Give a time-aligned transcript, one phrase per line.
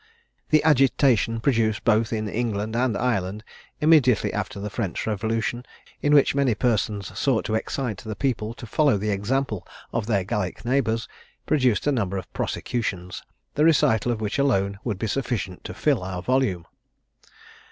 [0.49, 3.43] The agitation produced both in England and Ireland,
[3.79, 5.63] immediately after the French revolution,
[6.01, 10.23] in which many persons sought to excite the people to follow the example of their
[10.23, 11.07] Gallic neighbours,
[11.45, 13.21] produced a number of prosecutions,
[13.53, 16.65] the recital of which alone would be sufficient to fill our volume.